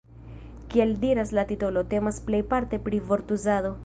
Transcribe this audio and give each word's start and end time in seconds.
Kiel 0.69 0.99
diras 0.99 1.29
la 1.39 1.43
titolo, 1.51 1.83
temas 1.91 2.19
plejparte 2.31 2.81
pri 2.87 3.03
vortuzado. 3.13 3.75